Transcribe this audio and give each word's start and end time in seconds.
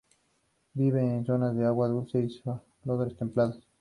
Vive 0.73 0.99
en 1.03 1.25
zonas 1.27 1.55
de 1.55 1.63
aguas 1.63 1.91
dulces 1.91 2.31
y 2.31 2.41
salobres 2.81 3.15
templadas. 3.17 3.59